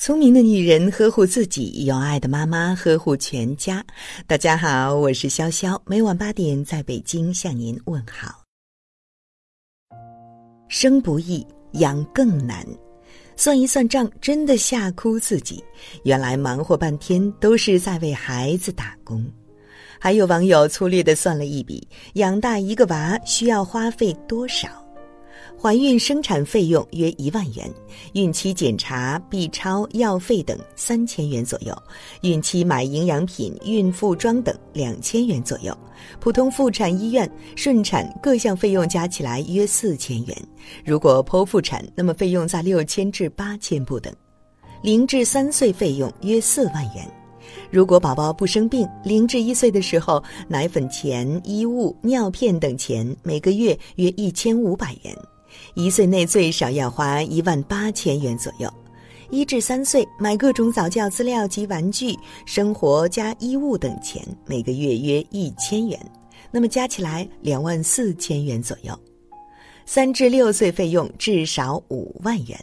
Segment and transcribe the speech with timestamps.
[0.00, 3.84] 聪明的女人呵护自己，有爱的妈妈呵护全家。
[4.26, 8.42] 大家好，我是潇潇，每晚八点在北京向您问好。
[10.68, 12.66] 生不易，养更难，
[13.36, 15.62] 算一算账，真的吓哭自己。
[16.04, 19.22] 原来忙活半天都是在为孩子打工。
[20.00, 24.82] 还有网友粗略的算了一笔，养大一个娃需要花费多少？
[25.62, 27.70] 怀孕生产费用约一万元，
[28.14, 31.76] 孕期检查、B 超、药费等三千元左右，
[32.22, 35.76] 孕期买营养品、孕妇装等两千元左右，
[36.18, 40.34] 普通妇产医院顺产各项费用加起来约四千元。
[40.82, 44.10] 如果剖腹产，那么费用在六千至八千不等。
[44.82, 47.06] 零至三岁费用约四万元，
[47.70, 55.14] 如果宝宝不生病，零至一岁的时候，奶粉钱、衣物、尿片等钱每个月约一千五百元。
[55.74, 58.72] 一岁内最少要花一万八千元左右，
[59.30, 65.98] 一至三岁买各种早教资料及玩具、生活加衣物等钱，每个月约一千元，
[66.50, 68.98] 那么加起来两万四千元左右。
[69.86, 72.58] 三至六岁费用至少五万元，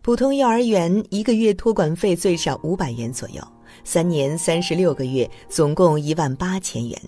[0.00, 3.42] 普通幼儿园一个月托管费最少五百元左右，
[3.84, 6.98] 三年三十六个月总共一万八千元，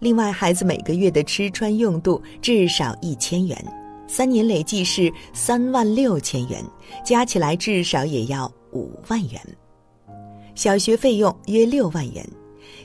[0.00, 3.81] 另外孩子每个月的吃穿用度至少一千元。
[4.12, 6.62] 三年累计是三万六千元，
[7.02, 9.40] 加起来至少也要五万元。
[10.54, 12.22] 小学费用约六万元。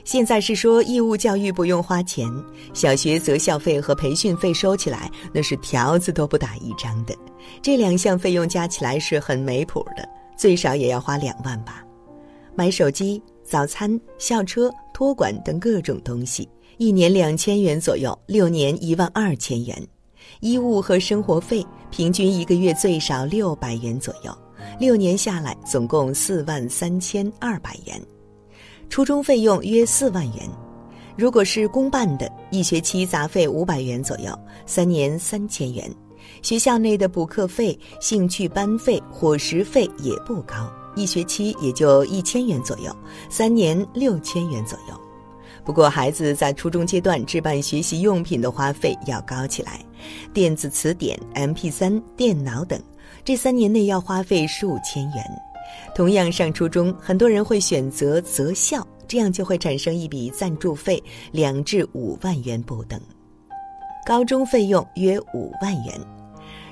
[0.06, 2.26] 现在是说义务教育不用花钱，
[2.72, 7.14] 小学择校费和培训费收起来那是条子都不打一张的。
[7.60, 11.84] 这两项费用加起来是很没谱的，最少也要花两万吧。
[12.54, 19.86] 买手机、早餐、校车、托管等各种东西，一年两千元左右，六年一万二千元。
[20.40, 24.36] 衣物和生活费平均一个月最少六百元左右，
[24.78, 28.00] 六年下来总共四万三千二百元。
[28.88, 30.48] 初中费用约四万元，
[31.16, 34.32] 如果是公办的，一学期杂费五百元左右，
[34.64, 35.90] 三年三千元。
[36.42, 42.94] 学校内的补课费、兴趣班费、伙食费也不高，一学期也就一千元左右，
[43.28, 45.07] 三年六千元左右。
[45.68, 49.78] 不过，孩子在初中阶段置办学习用品的花费要高起来，
[50.32, 52.80] 电子词典、MP3、电脑等，
[53.22, 55.22] 这三年内要花费数千元。
[55.94, 62.98] 同样上初中，很多人会选择择校，这样就会产生一笔赞助费两至五万元不等。
[64.06, 66.17] 高中费用约五万元。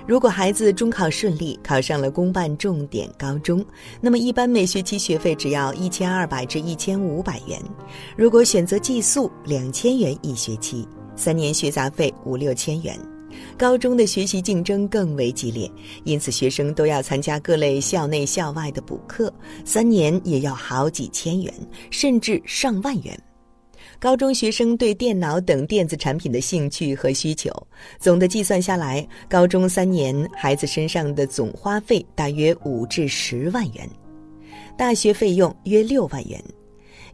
[0.07, 3.65] 如果孩子中考顺利，考上了公办重点高中，
[4.01, 7.61] 那么一般每学期学费只要一千二百至一千五百元。
[8.17, 12.97] 如果选择寄宿，两千元一学期，三年学杂费五六千元。
[13.59, 15.69] 高中的学习竞争更为激烈，
[16.05, 19.33] 因此学生都要参加各类校内校外的补课，
[19.65, 21.53] 三年也要好几千元，
[21.91, 23.21] 甚至上万元。
[23.99, 27.51] 高中学生对电脑等电子产品的兴趣和需求，
[27.99, 33.89] 总的计算下来，高中三年孩子身上的总花费大约五至十万元，
[34.77, 36.43] 大学费用约六万元。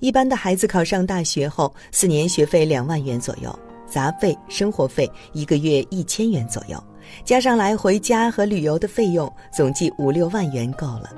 [0.00, 3.56] 一般的孩子考上大学后，四年学费两万元左右，
[3.86, 6.82] 杂费、生活费一个月一千元左右，
[7.24, 11.14] 加上来回家和旅游的费用，总计五六万元够了。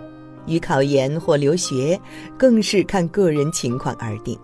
[0.47, 1.99] 与考研或留学，
[2.37, 4.39] 更是看个人情况而定。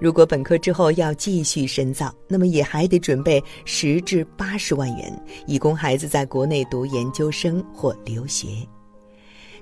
[0.00, 8.48] 如果本科之后要继续深造，那么也还得准备十至八十万元，以供孩子在国内读研究生或留学。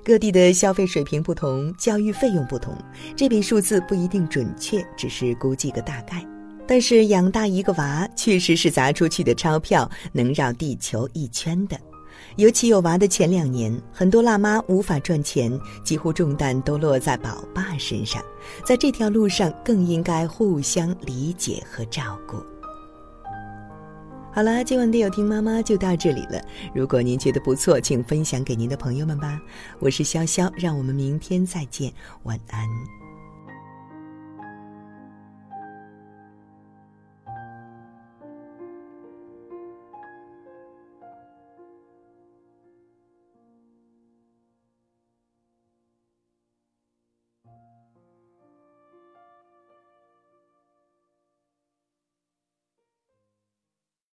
[0.03, 2.75] 各地的消费水平不同，教育费用不同，
[3.15, 6.21] 这笔数字不一定准确，只是估计个大概。
[6.67, 11.77] 但是养大一个娃，确实是砸出去的钞票能绕地球一圈的。
[12.35, 18.23] 尤其有娃的前两年，很多辣妈无法赚钱，几乎重担都落在宝爸身上。
[18.65, 22.37] 在这条路上，更应该互相理解和照顾。
[24.33, 26.41] 好了，今晚的有听妈妈就到这里了。
[26.73, 29.39] 如果您觉得不错，请分享给您的朋友们吧。
[29.79, 31.93] 我是潇潇，让我们明天再见，
[32.23, 33.02] 晚安。